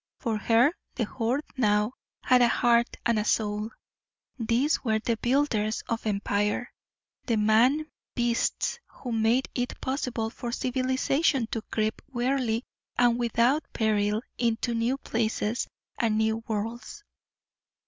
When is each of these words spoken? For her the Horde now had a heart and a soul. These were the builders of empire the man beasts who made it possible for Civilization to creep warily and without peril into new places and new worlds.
For 0.17 0.35
her 0.35 0.71
the 0.95 1.03
Horde 1.03 1.43
now 1.57 1.91
had 2.23 2.41
a 2.41 2.47
heart 2.47 2.97
and 3.05 3.19
a 3.19 3.23
soul. 3.23 3.69
These 4.39 4.83
were 4.83 4.97
the 4.97 5.17
builders 5.17 5.83
of 5.87 6.07
empire 6.07 6.73
the 7.27 7.37
man 7.37 7.85
beasts 8.15 8.79
who 8.87 9.11
made 9.11 9.47
it 9.53 9.79
possible 9.79 10.31
for 10.31 10.51
Civilization 10.51 11.45
to 11.51 11.61
creep 11.71 12.01
warily 12.11 12.63
and 12.97 13.19
without 13.19 13.63
peril 13.73 14.23
into 14.39 14.73
new 14.73 14.97
places 14.97 15.67
and 15.99 16.17
new 16.17 16.37
worlds. 16.47 17.03